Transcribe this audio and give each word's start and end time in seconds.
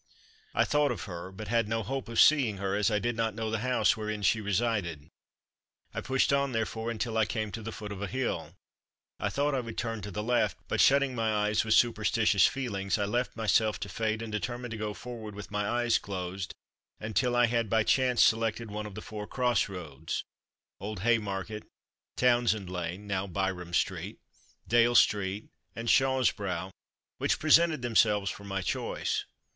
I 0.55 0.63
thought 0.65 0.91
of 0.91 1.03
her, 1.03 1.31
but 1.31 1.47
had 1.47 1.67
no 1.67 1.83
hope 1.83 2.09
of 2.09 2.19
seeing 2.19 2.57
her 2.57 2.75
as 2.75 2.89
I 2.89 2.97
did 2.97 3.15
not 3.15 3.35
know 3.35 3.51
the 3.51 3.59
house 3.59 3.95
wherein 3.95 4.23
she 4.23 4.41
resided. 4.41 5.11
I 5.93 6.01
pushed 6.01 6.33
on, 6.33 6.53
therefore, 6.53 6.89
until 6.89 7.19
I 7.19 7.25
came 7.25 7.51
to 7.51 7.61
the 7.61 7.71
foot 7.71 7.91
of 7.91 8.01
a 8.01 8.07
hill; 8.07 8.55
I 9.19 9.29
thought 9.29 9.53
I 9.53 9.59
would 9.59 9.77
turn 9.77 10.01
to 10.01 10.09
the 10.09 10.23
left, 10.23 10.57
but 10.67 10.81
shutting 10.81 11.13
my 11.13 11.31
eyes 11.31 11.63
with 11.63 11.75
superstitious 11.75 12.47
feelings 12.47 12.97
I 12.97 13.05
left 13.05 13.35
myself 13.35 13.79
to 13.81 13.89
fate, 13.89 14.23
and 14.23 14.31
determined 14.31 14.71
to 14.71 14.77
go 14.77 14.95
forward 14.95 15.35
with 15.35 15.51
my 15.51 15.69
eyes 15.69 15.99
closed 15.99 16.55
until 16.99 17.35
I 17.35 17.45
had 17.45 17.69
by 17.69 17.83
chance 17.83 18.23
selected 18.23 18.71
one 18.71 18.87
of 18.87 18.95
the 18.95 19.03
four 19.03 19.27
cross 19.27 19.69
roads 19.69 20.23
[Old 20.79 21.01
Haymarket, 21.01 21.67
Townsend 22.15 22.71
lane 22.71 23.05
(now 23.05 23.27
Byrom 23.27 23.71
street), 23.75 24.17
Dale 24.67 24.95
street, 24.95 25.49
and 25.75 25.87
Shaw's 25.87 26.31
brow] 26.31 26.71
which 27.19 27.37
presented 27.37 27.83
themselves 27.83 28.31
for 28.31 28.45
my 28.45 28.63
choice. 28.63 29.25